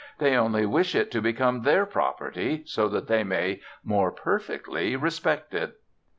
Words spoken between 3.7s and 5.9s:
more perfectly respect it."